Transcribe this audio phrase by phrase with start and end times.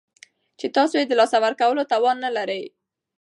[0.59, 2.63] چې تاسو یې د لاسه ورکولو توان نلرئ